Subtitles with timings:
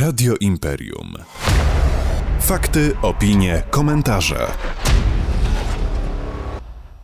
[0.00, 1.14] Radio Imperium.
[2.40, 4.46] Fakty, opinie, komentarze.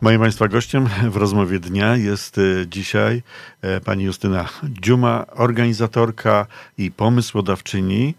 [0.01, 3.23] Moim Państwa gościem w rozmowie dnia jest e, dzisiaj
[3.61, 6.45] e, pani Justyna Dziuma, organizatorka
[6.77, 8.15] i pomysłodawczyni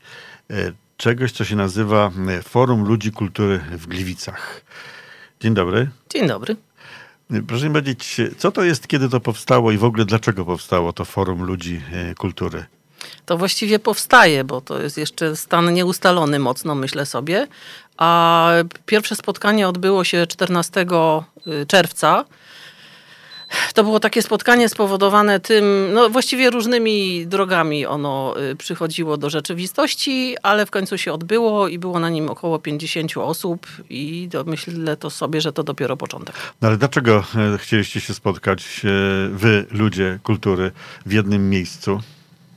[0.51, 2.11] e, czegoś, co się nazywa
[2.43, 4.65] Forum Ludzi Kultury w Gliwicach.
[5.41, 5.91] Dzień dobry.
[6.11, 6.57] Dzień dobry.
[7.47, 11.05] Proszę mi powiedzieć, co to jest, kiedy to powstało i w ogóle dlaczego powstało to
[11.05, 11.81] Forum Ludzi
[12.19, 12.65] Kultury?
[13.27, 17.47] To właściwie powstaje, bo to jest jeszcze stan nieustalony mocno, myślę sobie.
[17.97, 18.51] A
[18.87, 20.87] pierwsze spotkanie odbyło się 14
[21.47, 22.25] y, czerwca.
[23.75, 30.37] To było takie spotkanie spowodowane tym, no właściwie różnymi drogami ono y, przychodziło do rzeczywistości,
[30.43, 35.11] ale w końcu się odbyło i było na nim około 50 osób i myślę to
[35.11, 36.37] sobie, że to dopiero początek.
[36.61, 37.25] No ale dlaczego
[37.55, 38.89] e, chcieliście się spotkać, e,
[39.29, 40.71] wy, ludzie kultury,
[41.07, 42.01] w jednym miejscu?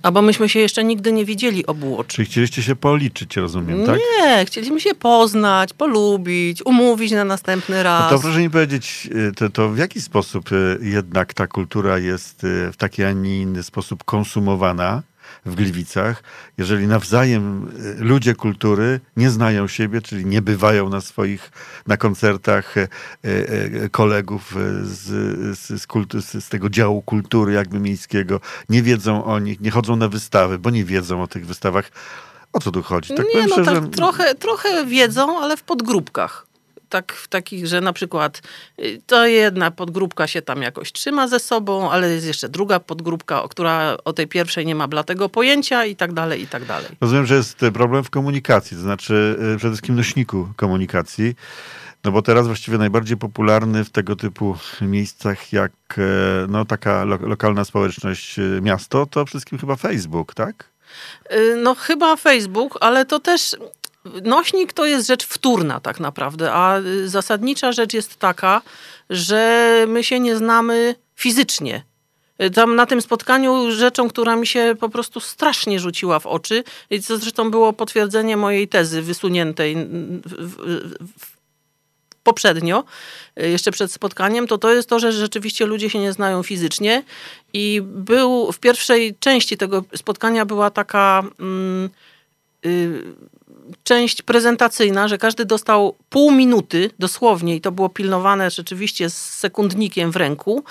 [0.04, 4.00] A bo myśmy się jeszcze nigdy nie widzieli obu Czy chcieliście się policzyć, rozumiem, tak?
[4.00, 8.12] Nie, chcieliśmy się poznać, polubić, umówić na następny raz.
[8.12, 11.98] No to proszę mi powiedzieć, y, to, to w jaki sposób y, jednak ta kultura
[11.98, 15.04] jest y, w taki, a nie inny sposób konsumowana?
[15.46, 16.24] W Gliwicach,
[16.58, 21.52] jeżeli nawzajem e, ludzie kultury nie znają siebie, czyli nie bywają na swoich,
[21.88, 22.88] na koncertach e,
[23.24, 25.00] e, kolegów z,
[25.60, 29.96] z, z, kultu, z, tego działu kultury jakby miejskiego, nie wiedzą o nich, nie chodzą
[29.96, 31.92] na wystawy, bo nie wiedzą o tych wystawach.
[32.54, 33.16] O co tu chodzi?
[33.16, 36.53] Tak nie, no tak, trochę, trochę wiedzą, ale w podgrupkach
[36.94, 38.42] tak, takich, że na przykład
[38.80, 43.44] y, to jedna podgrupka się tam jakoś trzyma ze sobą, ale jest jeszcze druga podgrupka,
[43.50, 46.90] która o tej pierwszej nie ma blatego pojęcia i tak dalej, i tak dalej.
[47.02, 51.36] Rozumiem, że jest problem w komunikacji, to znaczy y, przede wszystkim nośniku komunikacji.
[52.04, 56.02] No bo teraz właściwie najbardziej popularny w tego typu miejscach jak e,
[56.50, 60.74] no, taka lo lokalna społeczność y, miasto, to przede wszystkim chyba Facebook, tak?
[61.64, 63.56] No chyba Facebook, ale to też
[64.24, 68.62] Nośnik to jest rzecz wtórna tak naprawdę, a zasadnicza rzecz jest taka,
[69.10, 71.84] że my się nie znamy fizycznie.
[72.54, 77.02] Tam na tym spotkaniu rzeczą, która mi się po prostu strasznie rzuciła w oczy, i
[77.02, 79.78] co zresztą było potwierdzenie mojej tezy wysuniętej
[82.24, 82.84] poprzednio,
[83.36, 87.04] jeszcze przed spotkaniem, to to jest to, że rzeczywiście ludzie się nie znają fizycznie
[87.54, 91.24] i był w pierwszej części tego spotkania była taka...
[91.40, 91.90] Mm,
[92.66, 93.04] y,
[93.84, 100.12] część prezentacyjna, że każdy dostał pół minuty dosłownie i to było pilnowane rzeczywiście z sekundnikiem
[100.12, 100.64] w ręku,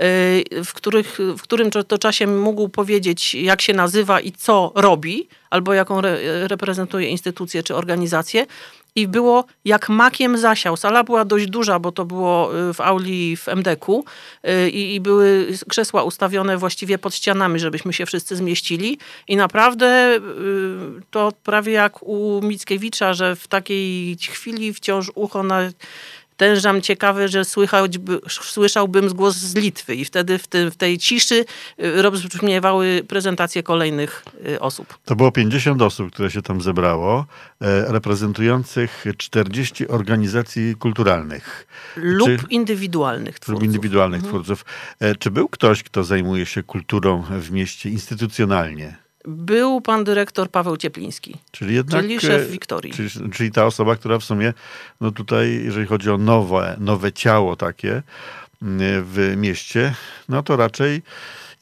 [0.00, 5.28] y, w, których, w którym to czasie mógł powiedzieć, jak się nazywa i co robi,
[5.50, 6.18] albo jaką re,
[6.48, 8.46] reprezentuje instytucję czy organizację
[8.96, 10.76] i było jak makiem zasiał.
[10.76, 14.04] Sala była dość duża, bo to było y, w auli w MDK-u
[14.44, 18.98] y, i, i były krzesła ustawione właściwie pod ścianami, żebyśmy się wszyscy zmieścili.
[19.28, 20.20] I naprawdę y,
[21.10, 25.60] to prawie jak u Mickiewicza, że w takiej chwili wciąż ucho na
[26.36, 31.34] tężam ciekawy, że słychałby, słyszałbym głos z Litwy i wtedy w, tym, w tej ciszy
[31.34, 34.98] y, rozbrzmiewały prezentacje kolejnych y, osób.
[35.04, 37.26] To było 50 osób, które się tam zebrało,
[37.60, 41.66] e, reprezentujących 40 organizacji kulturalnych.
[41.96, 43.62] Lub Czy, indywidualnych twórców.
[43.62, 44.32] Lub indywidualnych mhm.
[44.32, 44.64] twórców.
[45.00, 49.05] E, czy był ktoś, kto zajmuje się kulturą w mieście instytucjonalnie?
[49.26, 52.92] Był pan dyrektor Paweł Ciepliński, czyli, jednak, czyli szef e, Wiktorii.
[52.92, 54.52] Czyli, czyli, ta osoba, która w sumie,
[55.00, 58.02] no tutaj, jeżeli chodzi o nowe, nowe ciało takie
[58.62, 59.94] mm, w mieście,
[60.28, 61.02] no to raczej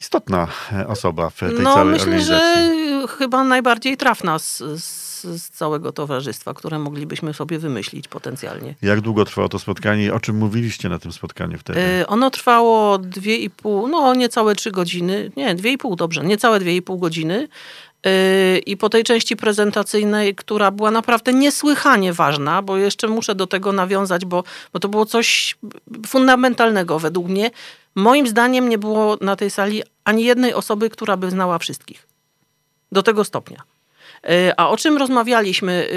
[0.01, 0.47] istotna
[0.87, 2.71] osoba w tej no, całej myślę, organizacji.
[2.71, 8.75] myślę, że chyba najbardziej trafna z, z z całego towarzystwa, które moglibyśmy sobie wymyślić potencjalnie.
[8.81, 11.79] Jak długo trwało to spotkanie i o czym mówiliście na tym spotkaniu wtedy?
[11.79, 16.23] Yy, ono trwało dwie i pół, no niecałe trzy godziny, nie, dwie i pół, dobrze,
[16.23, 17.47] niecałe dwie i pół godziny.
[18.05, 23.47] Yy, I po tej części prezentacyjnej, która była naprawdę niesłychanie ważna, bo jeszcze muszę do
[23.47, 24.43] tego nawiązać, bo,
[24.73, 25.57] bo to było coś
[26.07, 27.51] fundamentalnego według mnie.
[27.95, 32.07] Moim zdaniem nie było na tej sali ani jednej osoby, która by znała wszystkich.
[32.91, 33.63] Do tego stopnia.
[34.29, 35.87] Y, a o czym rozmawialiśmy?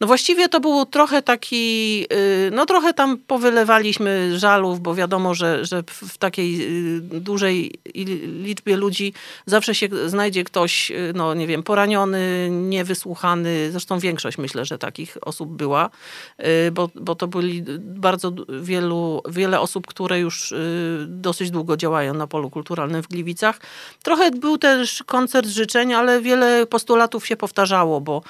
[0.00, 5.64] No właściwie to był trochę taki, y, no trochę tam powylewaliśmy żalów, bo wiadomo, że,
[5.64, 7.72] że w takiej y, dużej
[8.42, 9.12] liczbie ludzi
[9.46, 13.70] zawsze się znajdzie ktoś, y, no nie wiem, poraniony, niewysłuchany.
[13.70, 15.90] Zresztą większość myślę, że takich osób była,
[16.72, 20.54] bo, bo to byli bardzo wielu, wiele osób, które już
[21.06, 23.60] dosyć długo działają na polu kulturalnym w Gliwicach.
[24.02, 28.22] Trochę był też koncert życzeń, ale wiele postulatów się powtarzało, bo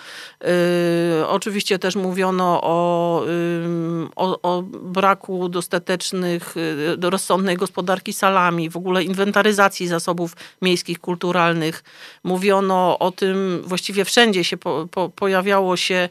[1.29, 3.25] oczywiście oczywiście też mówiono o,
[4.17, 11.85] o, o braku dostatecznych, y, rozsądnej gospodarki salami, w ogóle inwentaryzacji zasobów miejskich, kulturalnych.
[12.25, 16.09] Mówiono o tym, właściwie wszędzie się po, po, pojawiało się,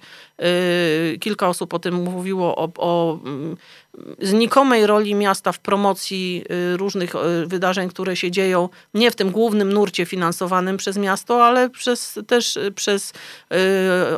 [1.19, 3.19] kilka osób o tym mówiło, o, o
[4.21, 6.43] znikomej roli miasta w promocji
[6.73, 11.45] y, różnych y, wydarzeń, które się dzieją nie w tym głównym nurcie finansowanym przez miasto,
[11.45, 13.13] ale przez, też y, przez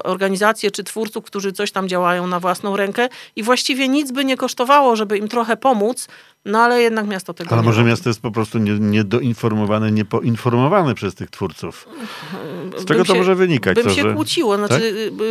[0.03, 3.09] organizacje czy twórców, którzy coś tam działają na własną rękę.
[3.35, 6.07] I właściwie nic by nie kosztowało, żeby im trochę pomóc,
[6.45, 7.89] no ale jednak miasto tego ale nie może robi.
[7.89, 11.87] miasto jest po prostu niedoinformowane, nie niepoinformowane przez tych twórców.
[12.77, 13.75] Z czego Bym to się- może wynikać?
[13.75, 14.13] Bym to, się że...
[14.13, 14.57] kłóciło.
[14.57, 14.83] Znaczy, Tak?
[15.21, 15.23] y,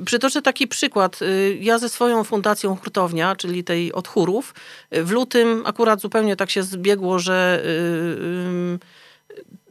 [0.00, 1.22] y, Przytoczę taki przykład.
[1.22, 4.54] Y, Ja ze swoją fundacją Hurtownia, czyli tej od chórów,
[4.90, 7.62] w lutym akurat zupełnie tak się zbiegło, że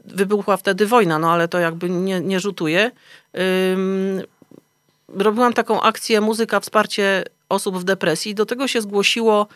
[0.06, 2.92] wybuchła wtedy wojna, no ale to jakby nie, nie rzutuje.
[5.08, 8.36] Robiłam taką akcję Muzyka Wsparcie Osób w Depresji.
[8.36, 9.48] Do tego się zgłosiło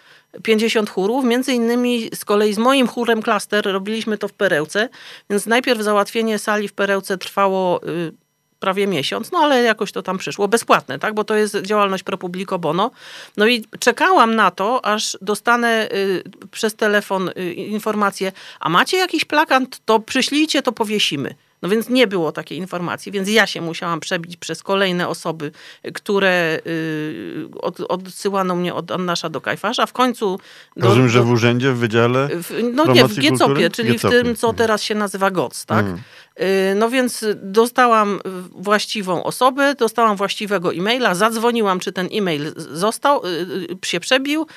[0.44, 1.26] 50 chórów.
[1.26, 4.90] Między innymi z kolei z moim chórem Klaster robiliśmy to w Perełce.
[5.30, 8.12] Więc najpierw załatwienie sali w Perełce trwało y,
[8.60, 10.48] prawie miesiąc, no ale jakoś to tam przyszło.
[10.48, 11.14] Bezpłatne, tak?
[11.14, 12.92] Bo to jest działalność pro publico bono.
[13.38, 19.26] No i czekałam na to, aż dostanę y, przez telefon y, informację, a macie jakiś
[19.26, 21.36] plakat, to przyślijcie, to powiesimy.
[21.62, 25.52] No więc nie było takiej informacji, więc ja się musiałam przebić przez kolejne osoby,
[25.94, 29.86] które y, od, odsyłano mnie od Annasza do Kajfarza.
[29.86, 30.40] W końcu...
[30.78, 32.30] Do, Rozumiem, że w urzędzie, w wydziale?
[32.32, 33.70] w, no nie, w Giecopie, kultury?
[33.70, 34.20] czyli Giecopie.
[34.20, 35.80] w tym, co teraz się nazywa GOC, tak?
[35.86, 36.00] Mhm.
[36.42, 38.20] Y, No więc dostałam y,
[38.52, 44.48] właściwą osobę, dostałam właściwego e-maila, zadzwoniłam, czy ten e-mail został, y, się przebił.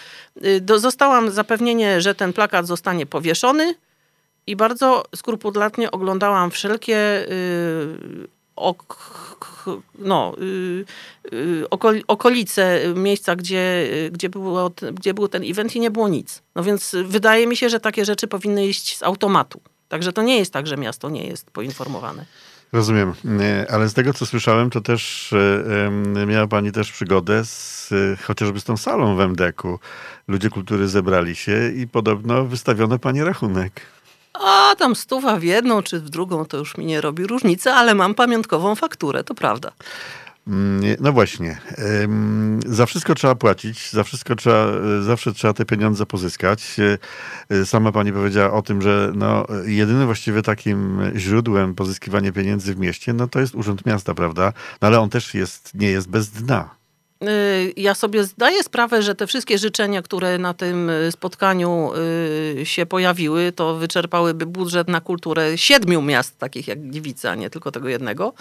[0.60, 3.74] Do, zostałam zapewnienie, że ten plakat zostanie powieszony
[4.48, 6.96] i bardzo skrupulatnie oglądałam wszelkie
[7.30, 8.96] y, ok,
[9.98, 10.84] no, y,
[11.32, 16.42] y, okoli- okolice miejsca, gdzie, gdzie, było, gdzie był ten event i nie było nic.
[16.54, 19.60] No więc wydaje mi się, że takie rzeczy powinny iść z automatu.
[19.88, 22.24] Także to nie jest tak, że miasto nie jest poinformowane.
[22.72, 23.14] Rozumiem,
[23.70, 25.32] ale z tego co słyszałem, to też
[26.16, 29.78] e, miała pani też przygodę z, e, chociażby z tą salą w MDK-u.
[30.28, 33.97] Ludzie kultury zebrali się i podobno wystawiono pani rachunek.
[34.44, 37.94] A tam stuwa w jedną czy w drugą to już mi nie robi różnicy, ale
[37.94, 39.72] mam pamiątkową fakturę, to prawda.
[40.48, 41.58] Mm, No właśnie,
[42.66, 46.76] za wszystko trzeba płacić, za wszystko trzeba, e, zawsze trzeba te pieniądze pozyskać.
[46.80, 46.98] E,
[47.56, 52.78] e, Sama pani powiedziała o tym, że no, jedynym właściwie takim źródłem pozyskiwania pieniędzy w
[52.78, 54.52] mieście, no to jest Urząd Miasta, prawda?
[54.82, 56.77] No ale on też jest, nie jest bez dna.
[57.24, 61.90] Y, Ja sobie zdaję sprawę, że te wszystkie życzenia, które na tym y, spotkaniu
[62.60, 67.50] y, się pojawiły, to wyczerpałyby budżet na kulturę siedmiu miast, takich jak Gliwice, a nie
[67.50, 68.32] tylko tego jednego.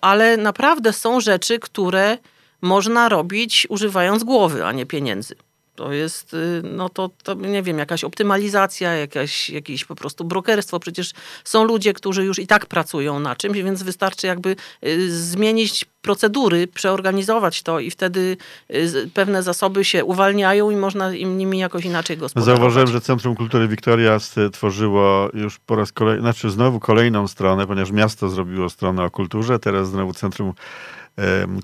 [0.00, 2.18] Ale naprawdę są rzeczy, które
[2.62, 5.34] można robić używając głowy, a nie pieniędzy.
[5.74, 10.80] To jest, y, no to, to nie wiem, jakaś optymalizacja, jakaś, jakieś po prostu brokerstwo.
[10.80, 11.12] Przecież
[11.44, 16.66] są ludzie, którzy już i tak pracują na czymś, więc wystarczy jakby y, zmienić procedury,
[16.66, 18.36] przeorganizować to i wtedy
[18.70, 22.56] y, pewne zasoby się uwalniają i można im nimi jakoś inaczej gospodarować.
[22.56, 27.90] Zauważyłem, że Centrum Kultury Wiktoria stworzyło już po raz kolejny, znaczy znowu kolejną stronę, ponieważ
[27.90, 30.52] miasto zrobiło stronę o kulturze, teraz znowu Centrum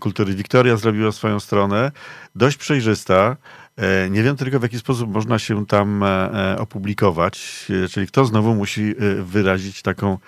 [0.00, 1.92] Kultury Wiktoria zrobiło swoją stronę,
[2.34, 3.36] dość przejrzysta.
[3.78, 8.24] E, Nie wiem tylko, w jaki sposób można się tam e, e, opublikować, czyli kto
[8.24, 10.18] znowu musi wyrazić taką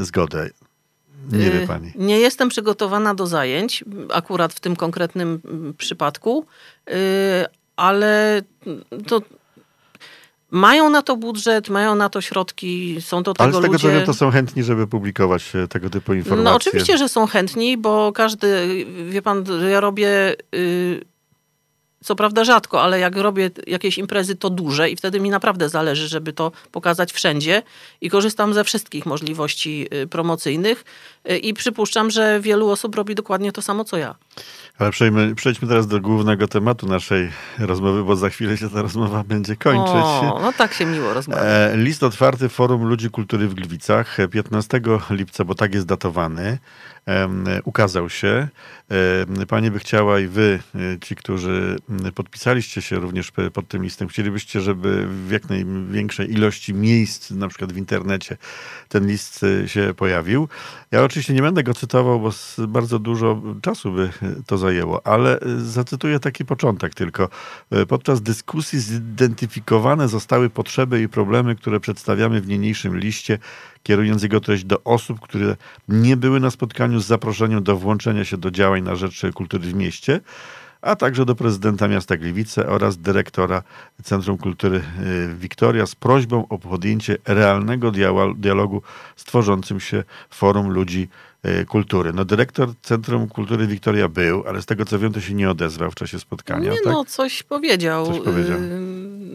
[0.00, 0.50] zgodę.
[1.32, 1.92] Nie wie pani.
[1.96, 6.46] Nie jestem przygotowana do zajęć, akurat w tym konkretnym mm, przypadku,
[7.76, 8.42] ale
[9.06, 9.22] to
[10.50, 13.86] mają na to budżet, mają na to środki, są do Ale tego z tego co
[13.86, 13.98] ludzie...
[13.98, 16.44] wiem, to są chętni, żeby publikować tego typu informacje.
[16.44, 21.04] No oczywiście, że są chętni, bo każdy, wie pan, ja robię, y,
[22.04, 26.08] co prawda rzadko, ale jak robię jakieś imprezy, to duże i wtedy mi naprawdę zależy,
[26.08, 27.62] żeby to pokazać wszędzie
[28.00, 30.84] i korzystam ze wszystkich możliwości y, promocyjnych
[31.30, 34.14] y, i przypuszczam, że wielu osób robi dokładnie to samo, co ja.
[34.78, 39.24] Ale przejdźmy, przejdźmy teraz do głównego tematu naszej rozmowy, bo za chwilę się ta rozmowa
[39.24, 39.94] będzie kończyć.
[39.94, 41.42] O, no tak się miło rozmawia.
[41.42, 46.58] E, List otwarty Forum Ludzi Kultury w Gliwicach e, 15 lipca, bo tak jest datowany,
[47.64, 48.48] ukazał się.
[48.90, 51.76] E, Pani by chciała i wy, e, ci, którzy
[52.14, 57.72] podpisaliście się również pod tym listem, chcielibyście, żeby w jak największej ilości miejsc, na przykład
[57.72, 58.36] w internecie,
[58.88, 60.48] ten list e, się pojawił.
[60.90, 62.30] Ja oczywiście nie będę go cytował, bo
[62.68, 64.10] bardzo dużo czasu by
[64.46, 67.28] to zajęło, ale zacytuję taki początek tylko.
[67.88, 73.38] Podczas dyskusji zidentyfikowane zostały potrzeby i problemy, które przedstawiamy w niniejszym liście
[73.86, 75.56] kierując jego treść do osób, które
[75.88, 79.74] nie były na spotkaniu z zaproszeniem do włączenia się do działań na rzecz kultury w
[79.74, 80.20] mieście,
[80.86, 83.62] a także do prezydenta miasta Gliwice oraz dyrektora
[84.02, 87.92] Centrum Kultury y, Wiktoria z prośbą o podjęcie realnego
[88.36, 88.82] dialogu
[89.16, 91.08] z tworzącym się forum ludzi
[91.46, 92.12] y, kultury.
[92.12, 95.90] No dyrektor Centrum Kultury Wiktoria był, ale z tego co wiem, to się nie odezwał
[95.90, 96.70] w czasie spotkania.
[96.70, 96.92] Nie tak?
[96.92, 98.06] no, coś powiedział.
[98.06, 98.58] Coś powiedział.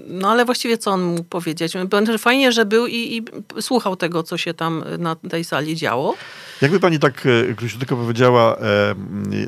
[0.08, 1.74] No ale właściwie co on mógł powiedzieć?
[2.17, 3.24] Fajnie, że był i, i
[3.62, 6.15] słuchał tego, co się tam na tej sali działo.
[6.62, 8.96] Jakby pani tak e, króciutko powiedziała, e,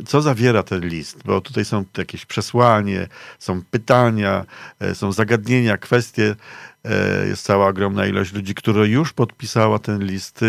[0.06, 1.20] co zawiera ten list?
[1.26, 3.08] Bo tutaj są jakieś przesłanie,
[3.40, 4.46] są pytania,
[4.80, 6.36] e, są zagadnienia, kwestie.
[7.28, 10.42] Jest cała ogromna ilość ludzi, która już podpisała ten list.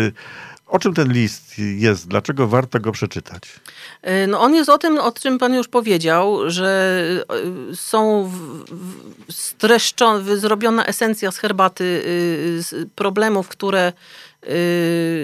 [0.75, 2.07] O czym ten list jest?
[2.07, 3.43] Dlaczego warto go przeczytać?
[4.27, 7.01] No on jest o tym, o czym pan już powiedział, że
[7.73, 8.31] są
[9.29, 12.01] streszczone, zrobiona esencja z herbaty
[12.59, 13.93] z problemów, które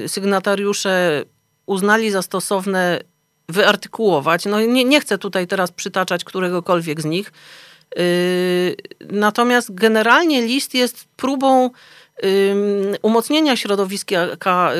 [0.08, 1.24] sygnatariusze
[1.66, 3.02] uznali za stosowne
[3.50, 4.46] wyartykułować.
[4.46, 7.32] No nie, nie chcę tutaj teraz przytaczać któregokolwiek z nich.
[7.96, 8.76] Yy,
[9.10, 11.70] natomiast generalnie list jest próbą
[13.02, 14.28] umocnienia środowiska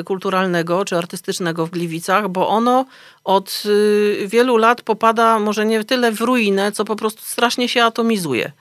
[0.06, 2.86] kulturalnego czy artystycznego w Gliwicach, bo ono
[3.24, 7.84] od y, wielu lat popada może nie tyle w ruinę, co po prostu strasznie się
[7.84, 8.52] atomizuje.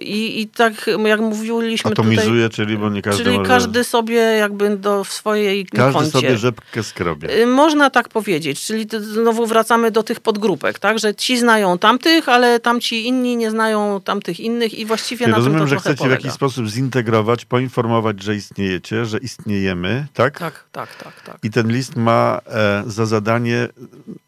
[0.00, 3.48] I, I tak jak mówiliśmy Atomizuje, tutaj, czyli bo nie każdy Czyli może...
[3.48, 6.10] każdy sobie jakby do swojej Każdy koncie.
[6.10, 7.42] sobie rzepkę skrobie.
[7.42, 12.28] Y, można tak powiedzieć, czyli znowu wracamy do tych podgrupek, tak, że ci znają tamtych,
[12.28, 15.80] ale tamci inni nie znają tamtych innych i właściwie czyli na rozumiem, tym to że
[15.80, 16.16] chcecie polega.
[16.16, 20.38] w jakiś sposób zintegrować, poinformować, że istniejecie, że istniejemy, tak?
[20.38, 21.22] Tak, tak, tak.
[21.22, 21.38] tak.
[21.42, 23.68] I ten list ma e, za zadanie,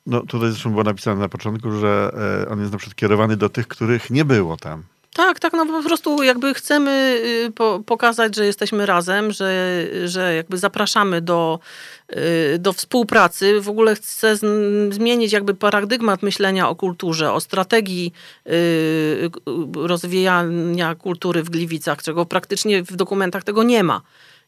[0.06, 2.12] no tutaj zresztą było napisane na początku, że
[2.44, 4.82] e, on jest na przykład kierowany do tych, których nie było tam.
[5.14, 10.34] Tak, tak, no po prostu jakby chcemy y, po, pokazać, że jesteśmy razem, że, że
[10.34, 11.58] jakby zapraszamy do,
[12.12, 13.60] y, do współpracy.
[13.60, 14.36] W ogóle chcę
[14.90, 18.12] zmienić jakby paradygmat myślenia o kulturze, o strategii
[18.46, 19.30] y,
[19.74, 24.00] rozwijania kultury w Gliwicach, czego praktycznie w dokumentach tego nie ma.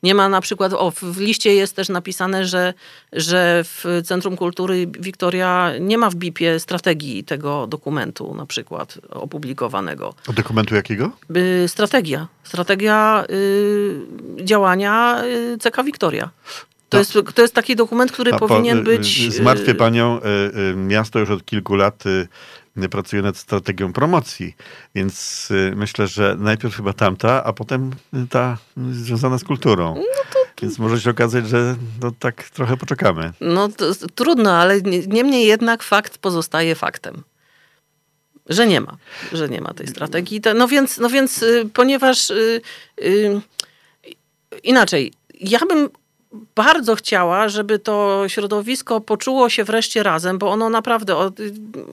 [0.02, 2.74] Nie ma na przykład, o, w liście jest też napisane, że,
[3.12, 10.14] że w Centrum Kultury Wiktoria nie ma w BIP-ie strategii tego dokumentu na przykład opublikowanego.
[10.34, 11.10] Dokumentu jakiego?
[11.64, 12.28] Y, strategia.
[12.42, 14.00] Strategia y,
[14.44, 16.30] działania y, CK Wiktoria.
[16.88, 19.20] To, jest, to jest taki dokument, który A powinien po, y, być...
[19.20, 20.20] Y, zmartwię panią,
[20.76, 22.04] miasto już od kilku lat
[22.88, 24.56] pracuje nad strategią promocji,
[24.94, 27.90] więc y, myślę, że najpierw chyba tamta, a potem
[28.30, 28.58] ta
[28.90, 29.94] związana z kulturą.
[29.94, 30.02] No
[30.32, 30.38] to...
[30.62, 33.32] Więc może się okazać, że no, tak trochę poczekamy.
[33.40, 37.22] No to, trudno, ale niemniej jednak fakt pozostaje faktem.
[38.48, 38.96] Że nie ma,
[39.32, 40.40] że nie ma tej strategii.
[40.54, 42.60] No więc, no więc y, ponieważ yy,
[42.98, 43.40] yy,
[44.62, 45.88] inaczej, ja bym
[46.54, 51.34] bardzo chciała, żeby to środowisko poczuło się wreszcie razem, bo ono naprawdę, od,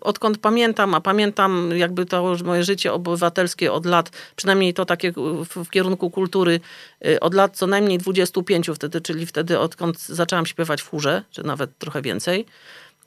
[0.02, 5.12] odkąd pamiętam, a pamiętam jakby to moje życie obywatelskie od lat, przynajmniej to takie
[5.46, 6.60] w, w kierunku kultury,
[7.06, 11.44] y, od lat co najmniej 25 wtedy, czyli wtedy odkąd zaczęłam śpiewać w chórze, czy
[11.44, 12.46] nawet trochę więcej,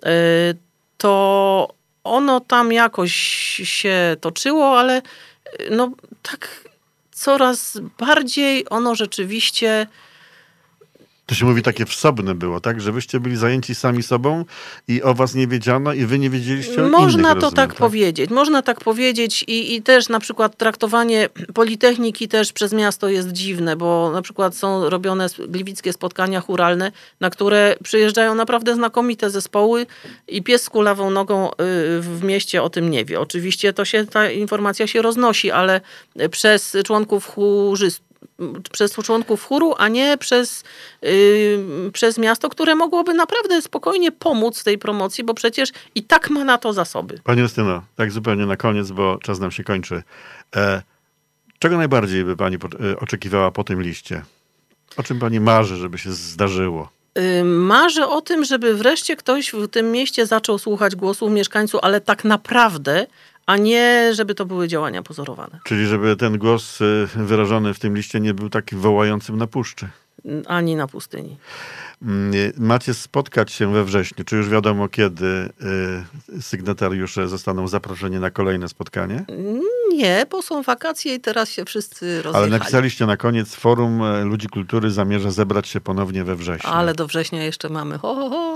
[0.07, 0.09] y,
[0.97, 1.69] to
[2.05, 3.13] ono tam jakoś
[3.65, 5.03] się toczyło, ale y,
[5.71, 5.91] no
[6.23, 6.67] tak
[7.13, 9.87] coraz bardziej ono rzeczywiście
[11.27, 12.81] to się mówi takie wsobne było, tak?
[12.81, 14.45] Że wyście byli zajęci sami sobą
[14.89, 17.71] i o was nie wiedziano i wy nie wiedzieliście o Można innych, to rozumiem, tak,
[17.71, 18.31] tak, powiedzieć.
[18.31, 23.77] Można tak powiedzieć i, i też na przykład traktowanie Politechniki też przez miasto jest dziwne,
[23.77, 29.87] bo na przykład są robione gliwickie spotkania churalne, na które przyjeżdżają naprawdę znakomite zespoły
[30.29, 31.55] i pies z kulawą nogą y,
[32.01, 33.21] w mieście o tym nie wie.
[33.21, 35.81] Oczywiście to się, ta informacja się roznosi, ale
[36.31, 38.07] przez członków chórzystów
[38.73, 40.65] przez członków chóru, a nie przez,
[41.03, 46.45] yy, przez miasto, które mogłoby naprawdę spokojnie pomóc tej promocji, bo przecież i tak ma
[46.45, 47.21] na to zasoby.
[47.25, 50.03] Pani Justyno, tak zupełnie na koniec, bo czas nam się kończy.
[50.57, 50.83] E,
[51.59, 54.23] czego najbardziej by pani e, oczekiwała po tym liście?
[54.97, 56.97] O czym pani marzy, żeby się zdarzyło?
[57.19, 62.01] Y, marzę o tym, żeby wreszcie ktoś w tym mieście zaczął słuchać głosów mieszkańców, ale
[62.01, 63.07] tak naprawdę
[63.47, 65.61] a nie żeby to były działania pozorowane.
[65.65, 69.89] Czyli żeby ten głos y, wyrażony w tym liście nie był taki wołającym na puszczy.
[70.47, 71.37] Ani na pustyni.
[72.03, 74.25] Mm, macie spotkać się we wrześniu.
[74.25, 75.27] Czy już wiadomo, kiedy
[76.37, 79.25] y, sygnatariusze zostaną zaproszeni na kolejne spotkanie?
[79.93, 82.37] Nie, bo są wakacje i teraz się wszyscy rozjechali.
[82.37, 86.71] Ale napisaliście na koniec, Forum Ludzi Kultury zamierza zebrać się ponownie we wrześniu.
[86.71, 87.99] Ale do września jeszcze mamy.
[87.99, 88.56] Ho, ho, ho.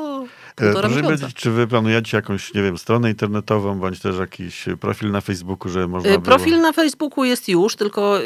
[0.60, 1.16] Półtora Proszę miesiąca.
[1.16, 5.72] powiedzieć, czy wy planujecie jakąś, nie wiem, stronę internetową, bądź też jakiś profil na Facebooku,
[5.72, 6.22] że można Y, było...
[6.22, 8.18] Profil na Facebooku jest już, tylko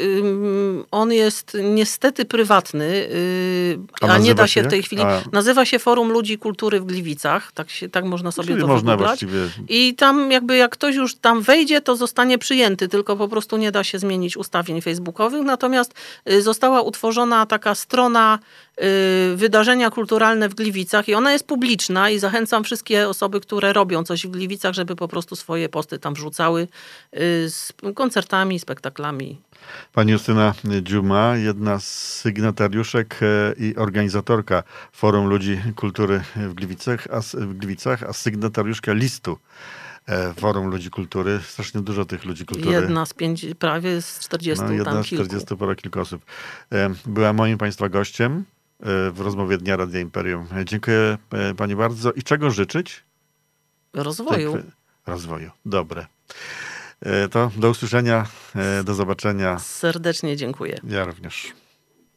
[0.91, 5.01] on jest niestety prywatny, y, A a, nie da się w tej chwili.
[5.01, 5.21] A.
[5.31, 8.97] Nazywa się Forum Ludzi Kultury w Gliwicach, tak, się, tak można sobie Czyli to można
[8.97, 9.39] właściwie...
[9.69, 13.71] I tam jakby jak ktoś już tam wejdzie, to zostanie przyjęty, tylko po prostu nie
[13.71, 15.41] da się zmienić ustawień facebookowych.
[15.41, 15.93] Natomiast
[16.31, 18.39] y, została utworzona taka strona
[19.31, 24.03] y, wydarzenia kulturalne w Gliwicach i ona jest publiczna i zachęcam wszystkie osoby, które robią
[24.03, 26.67] coś w Gliwicach, żeby po prostu swoje posty tam wrzucały
[27.13, 29.41] y, z koncertami, spektaklami.
[29.93, 31.87] Pani Justyna Dziuma, jedna z
[32.21, 39.37] sygnatariuszek e, i organizatorka Forum Ludzi Kultury w Gliwicach, a, w Gliwicach, a sygnatariuszka listu
[40.07, 41.39] e, Forum Ludzi Kultury.
[41.47, 42.71] Strasznie dużo tych ludzi kultury.
[42.71, 45.25] Jedna z pięć, prawie z 40 no, jedna tam z kilku.
[45.25, 46.25] 40 parę kilku osób.
[46.71, 48.45] E, Była moim Państwa gościem
[48.79, 50.47] w rozmowie Dnia Radia Imperium.
[50.57, 52.11] E, Dziękuję e, Pani bardzo.
[52.11, 53.03] I czego życzyć?
[53.93, 54.51] Rozwoju.
[54.53, 54.71] Dziękuję.
[55.07, 55.51] Rozwoju.
[55.65, 56.05] Dobre.
[57.01, 59.59] E, To do usłyszenia, e, do zobaczenia.
[59.59, 60.77] Serdecznie dziękuję.
[60.83, 61.53] Ja również.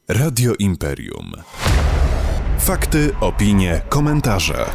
[0.09, 1.33] Radio Imperium.
[2.59, 4.67] Fakty, opinie, komentarze.